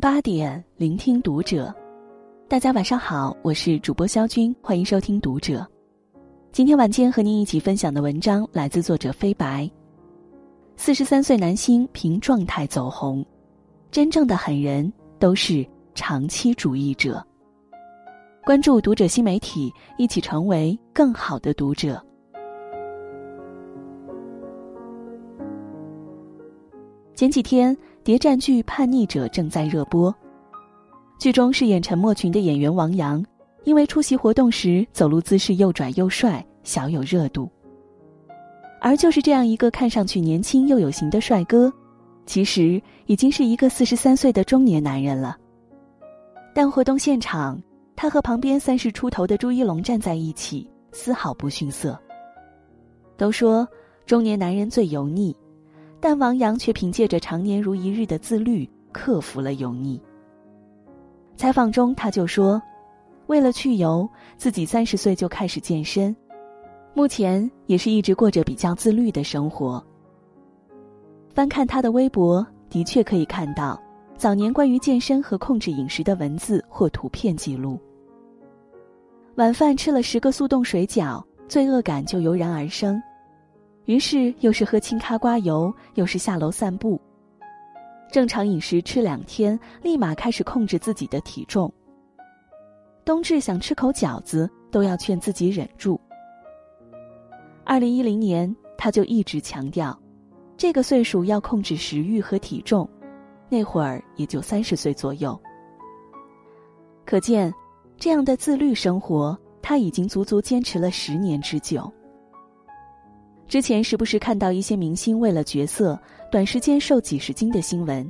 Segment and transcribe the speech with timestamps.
[0.00, 1.74] 八点，聆听读者。
[2.46, 5.66] 大家晚上好，我是主播肖军，欢迎收听读者。
[6.52, 9.68] 今天晚间和您一起分享的文章来自作者飞白。
[10.76, 13.26] 四十三岁男星凭状态走红，
[13.90, 17.24] 真正的狠人都是长期主义者。
[18.44, 22.00] 关注读者新媒体，一起成为更好的读者。
[27.14, 27.76] 前几天，
[28.08, 30.14] 谍战剧《叛逆者》正在热播。
[31.18, 33.22] 剧中饰演陈默群的演员王阳，
[33.64, 37.50] 因为出席活动时走路姿势又拽又帅，小有热度。
[38.80, 41.70] 而就是这样一个看上去年轻又有型的帅哥，
[42.24, 45.36] 其实已经是一个四十三岁的中年男人了。
[46.54, 47.62] 但活动现场，
[47.94, 52.00] 他和旁边三十出头的朱一龙站在一起，丝毫不逊色。
[53.18, 53.68] 都说
[54.06, 55.36] 中年男人最油腻。
[56.00, 60.00] 但王阳却凭借着常年如一日的自律，克服了油腻。
[61.36, 62.60] 采访中，他就说
[63.26, 66.14] ：“为了去油，自己三十岁就开始健身，
[66.94, 69.84] 目前也是一直过着比较自律的生活。”
[71.34, 73.80] 翻看他的微博，的确可以看到
[74.16, 77.78] 早年关于健身和控制饮食的文字或图片记录。
[79.36, 83.00] 晚饭吃了十个速冻水饺，罪恶感就油然而生。
[83.88, 87.00] 于是又是喝青咖瓜油，又是下楼散步。
[88.12, 91.72] 正常饮食吃两天，立马开始控制自己的体重。
[93.02, 95.98] 冬至想吃口饺子，都要劝自己忍住。
[97.64, 99.98] 二零一零年，他就一直强调，
[100.54, 102.86] 这个岁数要控制食欲和体重，
[103.48, 105.40] 那会儿也就三十岁左右。
[107.06, 107.50] 可见，
[107.96, 111.90] 这样的自律生活，他已经足足坚持了十年之久。
[113.48, 115.98] 之前时不时看到一些明星为了角色
[116.30, 118.08] 短时间瘦几十斤的新闻，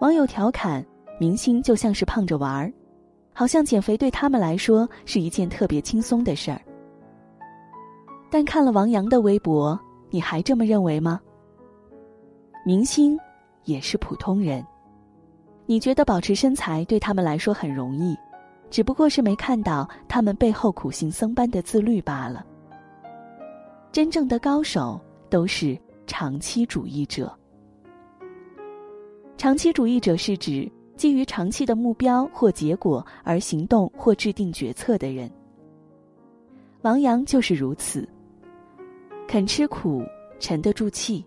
[0.00, 0.82] 网友调侃
[1.20, 2.72] 明星就像是胖着玩儿，
[3.34, 6.58] 好像减肥对他们来说是一件特别轻松的事儿。
[8.30, 11.20] 但看了王阳的微博，你还这么认为吗？
[12.64, 13.18] 明星
[13.64, 14.64] 也是普通人，
[15.66, 18.16] 你觉得保持身材对他们来说很容易，
[18.70, 22.46] 只不过是没看到他们背后苦行僧般的自律罢了。
[23.90, 25.00] 真正的高手
[25.30, 27.32] 都是长期主义者。
[29.36, 35.30] 长期主义者是指基于长期的目标或结果而行动或制定决策的人。
[36.82, 38.08] 王阳就是如此，
[39.26, 40.02] 肯吃苦，
[40.38, 41.24] 沉得住气。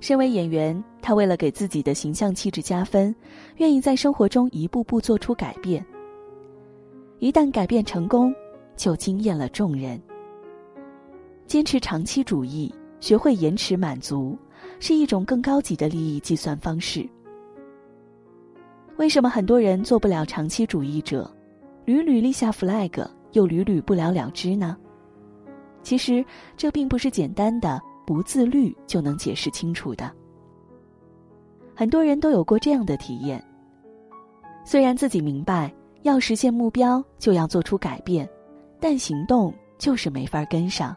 [0.00, 3.14] 身为演员，他为了给自己的形象气质加分，
[3.58, 5.84] 愿意在生活中一步步做出改变。
[7.18, 8.34] 一旦改变成功，
[8.76, 10.00] 就惊艳了众人。
[11.52, 14.38] 坚持长期主义，学会延迟满足，
[14.80, 17.06] 是一种更高级的利益计算方式。
[18.96, 21.30] 为什么很多人做不了长期主义者，
[21.84, 24.78] 屡屡立下 flag，又屡屡不了了之呢？
[25.82, 26.24] 其实
[26.56, 30.10] 这并不是简单的不自律就能解释清楚的。
[31.74, 33.44] 很多人都有过这样的体验：
[34.64, 35.70] 虽然自己明白
[36.00, 38.26] 要实现目标就要做出改变，
[38.80, 40.96] 但行动就是没法跟上。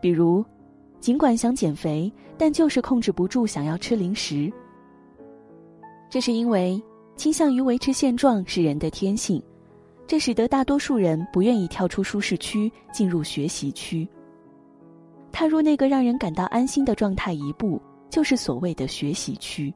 [0.00, 0.44] 比如，
[1.00, 4.52] 尽管想减肥，但就是控制不住想要吃零食。
[6.10, 6.80] 这是因为
[7.16, 9.42] 倾向于维持现状是人的天性，
[10.06, 14.08] 这使得大多数人不愿意跳出舒适区，进入学习区。
[15.30, 19.72] 踏入那个让人感到安心的状态一步，就是所谓的学习区。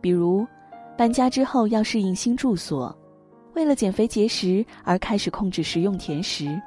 [0.00, 0.46] 比如，
[0.96, 2.94] 搬家之后要适应新住所，
[3.54, 6.44] 为了减肥节食而开始控制食用甜食。《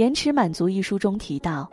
[0.00, 1.70] 延迟满足》一书中提到，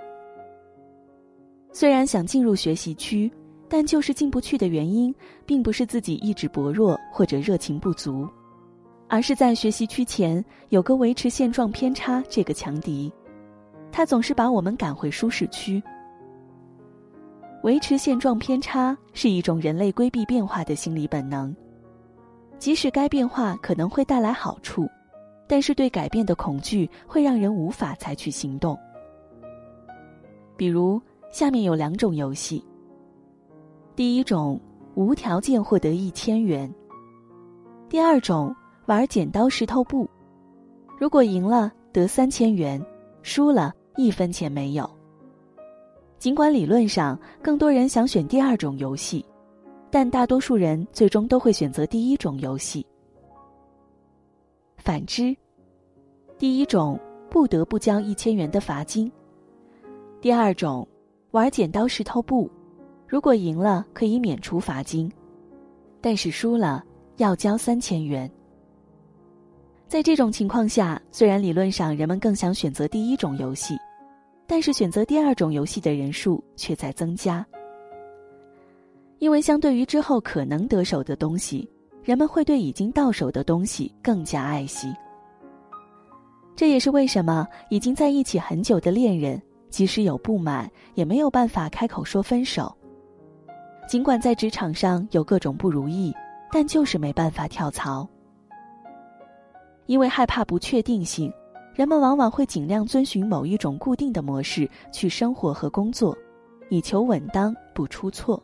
[1.71, 3.31] 虽然想进入学习区，
[3.69, 5.15] 但就是进不去的原因，
[5.45, 8.27] 并不是自己意志薄弱或者热情不足，
[9.07, 13.09] 而是在学习区前有个维持现状偏差这个强敌，
[13.93, 15.81] 他总是把我们赶回舒适区。
[17.63, 21.55] 维持现状偏差是一种人类规避变化的心理本能，
[22.59, 24.85] 即使该变化可能会带来好处。
[25.47, 28.77] 但是对改变的恐惧会让人无法采取行动。
[30.55, 31.01] 比如，
[31.31, 32.63] 下面有两种游戏。
[33.95, 34.59] 第一种，
[34.95, 36.69] 无条件获得一千元；
[37.89, 38.55] 第二种，
[38.85, 40.09] 玩剪刀石头布，
[40.99, 42.83] 如果赢了得三千元，
[43.21, 44.89] 输了一分钱没有。
[46.19, 49.23] 尽管理论上更多人想选第二种游戏，
[49.91, 52.85] 但大多数人最终都会选择第一种游戏。
[54.87, 55.35] 反之，
[56.37, 56.97] 第一种
[57.29, 59.11] 不得不交一千元的罚金；
[60.21, 60.87] 第二种，
[61.31, 62.49] 玩剪刀石头布，
[63.05, 65.11] 如果赢了可以免除罚金，
[65.99, 66.85] 但是输了
[67.17, 68.31] 要交三千元。
[69.89, 73.77] 在这种情况下，虽然理论上人们更想选择第一种游戏，
[74.47, 77.45] 但是选择第二种游戏的人数却在增加。
[79.19, 81.69] 因为相对于之后可能得手的东西，
[82.07, 84.95] 人们会对已经到手的东西更加爱惜。
[86.55, 92.73] 这也是为什么已经在一起很久的恋人，即使有不满，也没有办法开口说分手。
[93.89, 96.15] 尽管在职场上有各种不如意，
[96.49, 98.07] 但就是没办法跳槽。
[99.85, 101.29] 因为害怕不确定性，
[101.75, 106.17] 人们往往会尽量遵循某一种固定的模式去生活和工作，
[106.69, 108.41] 以求稳当不出错。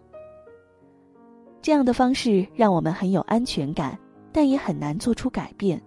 [1.64, 3.98] 这样的方式让我们很有安全感，
[4.34, 5.82] 但也很难做出改变。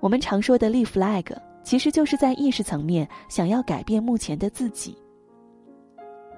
[0.00, 1.26] 我们常说的立 flag，
[1.62, 4.96] 其实就是在意识层面想要改变目前的自己。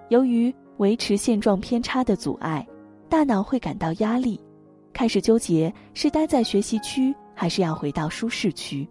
[0.09, 2.67] 由于维持现状偏差的阻碍，
[3.09, 4.41] 大脑会感到压力，
[4.93, 8.89] 开始纠结是待在学习区还是要回到舒适区。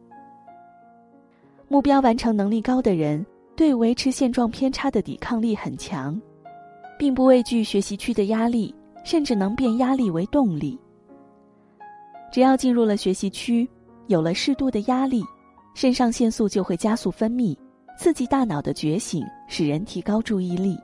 [1.67, 3.25] 目标完成能力高的人，
[3.57, 6.17] 对维持现状偏差的抵抗力很强，
[6.97, 8.73] 并不畏惧学习区的压力。
[9.07, 10.77] 甚至能变压力为动力。
[12.29, 13.65] 只要进入了学习区，
[14.07, 15.23] 有了适度的压力，
[15.73, 17.57] 肾上腺素就会加速分泌，
[17.97, 20.77] 刺激大脑的觉醒，使人提高注意力。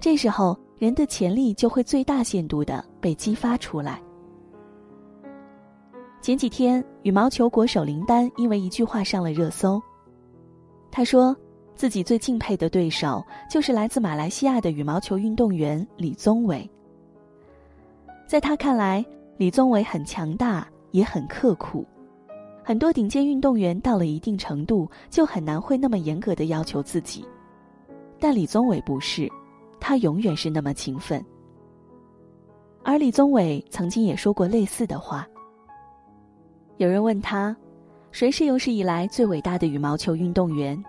[0.00, 4.02] 这时候，人的潜力就会最大限度的被激发出来。
[6.20, 9.80] 前几天，羽毛球国手林丹因为一句话上了热搜。
[10.90, 11.36] 他说，
[11.76, 16.68] 自己最敬佩的对手就是来自马来西亚的羽毛球运动员李宗伟。
[18.30, 19.04] 在他看来，
[19.38, 21.84] 李宗伟很强大，也很刻苦。
[22.62, 27.26] 很多顶尖运动员到了一定程度，就很难会那么严格的要求自己。
[28.20, 29.28] 但李宗伟不是，
[29.80, 31.20] 他永远是那么勤奋。
[32.84, 35.26] 而李宗伟曾经也说过类似的话。
[36.76, 37.56] 有人问他，
[38.12, 40.80] 谁是有史以来最伟大的羽毛球运动员？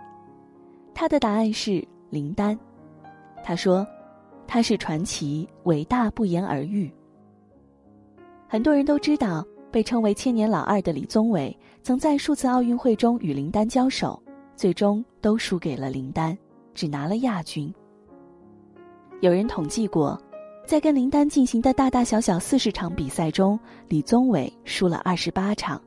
[0.94, 2.56] 他的答案是林丹。
[3.44, 3.84] 他说，
[4.46, 6.94] 他是传奇，伟大不言而喻。
[8.52, 14.22] 很多人都知道，被称为“千年老二”的李宗伟，曾在数次奥运会中与林丹交手，
[14.58, 16.38] 最终都输给了林丹，
[16.74, 17.74] 只拿了亚军。
[19.22, 20.22] 有人统计过，
[20.66, 23.58] 在跟林丹进行的大大小小四十场比赛中，
[23.88, 25.82] 李宗伟输了二十八场。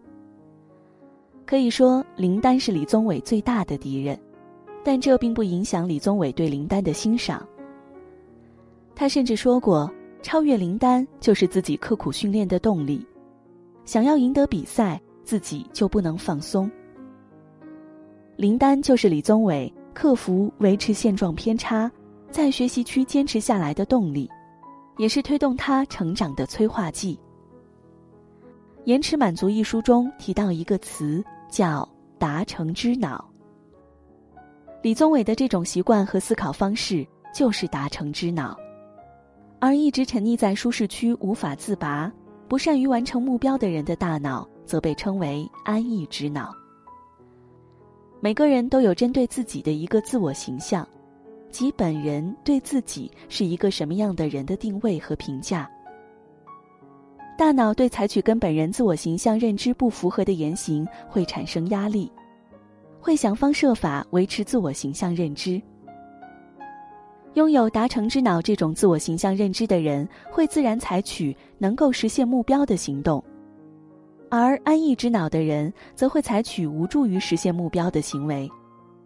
[1.44, 4.18] 可以说，林丹是李宗伟最大的敌人，
[4.82, 7.46] 但这并不影响李宗伟对林丹的欣赏。
[8.94, 9.92] 他甚至说过。
[10.24, 13.06] 超越林丹就是自己刻苦训练的动力，
[13.84, 16.68] 想要赢得比赛，自己就不能放松。
[18.34, 21.92] 林丹就是李宗伟克服维持现状偏差，
[22.30, 24.26] 在学习区坚持下来的动力，
[24.96, 27.14] 也是推动他成长的催化剂。
[28.84, 31.86] 《延迟满足》一书中提到一个词叫
[32.18, 33.22] “达成之脑”，
[34.80, 38.58] 李宗伟的这种习惯和思考方式就是达成之脑。
[39.64, 42.12] 而一直沉溺在舒适区无法自拔、
[42.48, 46.54] 不善于完成目标的人的大脑，则被称为安逸之脑。
[48.20, 50.86] 每个人都有针对自己的一个自我形象，
[51.50, 55.66] 即本人对自己是一个什么样的人的定位和评价。
[57.38, 62.12] 大脑对采取跟本人自我形象认知不符合的言行会产生压力，
[63.00, 65.58] 会想方设法维持自我形象认知。
[67.34, 73.20] 拥有达成之脑这种自我形象认知的人，会自然采取能够实现目标的行动；
[74.30, 78.48] 而安逸之脑的人，则会采取无助于实现目标的行为，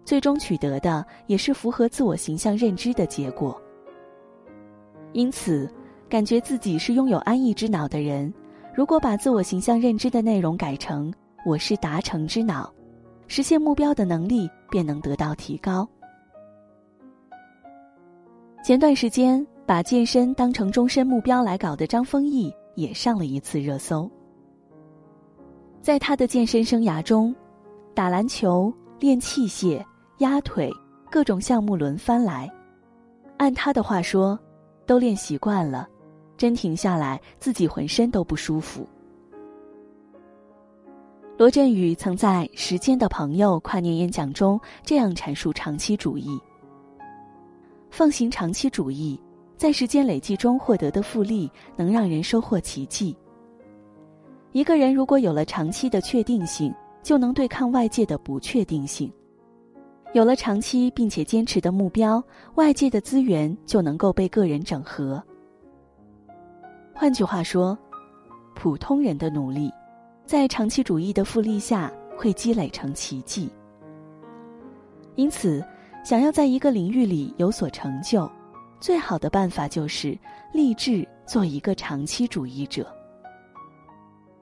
[0.05, 3.59] 最终取得的也是符合自我形象认知的结果。
[5.15, 5.67] 因此，
[6.07, 8.33] 感觉自己是拥有安逸之脑的人，
[8.75, 11.11] 如果把自我形象认知的内容改成
[11.47, 12.71] “我是达成之脑”，
[13.27, 15.89] 实现目标的能力便能得到提高。
[18.69, 24.07] 前段时间，把健身当成终身目标来搞的张丰毅也上了一次热搜。
[25.81, 27.35] 在他的健身生涯中，
[27.95, 28.71] 打篮球、
[29.01, 29.83] 练器械、
[30.19, 30.71] 压腿，
[31.11, 32.47] 各种项目轮番来。
[33.39, 34.39] 按他的话说，
[34.85, 35.89] 都练习惯了，
[36.37, 38.87] 真停下来自己浑身都不舒服。
[41.39, 46.39] 罗振宇曾在《时间的朋友》跨年演讲中这样阐述长期主义。
[47.91, 49.21] 奉行长期主义，
[49.57, 53.17] 在时间累计中获得的复利，能让人收获奇迹。
[54.53, 59.13] 一个人如果有了长期的确定性，就能对抗外界的不确定性。
[60.15, 62.23] 有了长期并且坚持的目标，
[62.55, 65.23] 外界的资源就能够被个人整合。
[66.95, 67.77] 换句话说，
[68.55, 69.71] 普通人的努力，
[70.25, 73.51] 在长期主义的复利下会积累成奇迹。
[75.15, 75.63] 因此，
[76.09, 78.27] 想要在一个领域里有所成就，
[78.81, 80.19] 最好的办法就是
[80.55, 82.91] 立志做一个长期主义者。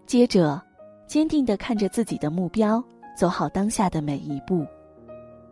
[0.07, 0.63] 接着，
[1.09, 2.81] 坚定的看着自己的目标，
[3.19, 4.65] 走好当下的每一步。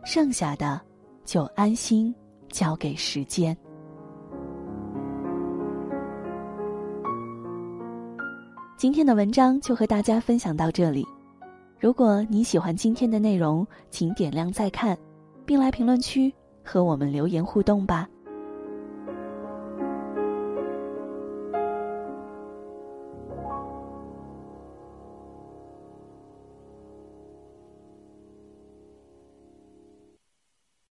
[0.05, 0.79] 剩下的，
[1.25, 2.15] 就安心
[2.47, 3.53] 交给时间。
[8.77, 11.05] 今天的文章就和大家分享到这里。
[11.77, 14.97] 如果你喜欢今天的内容，请点亮再看，
[15.45, 16.33] 并来评论区
[16.63, 18.09] 和我们留言互动吧。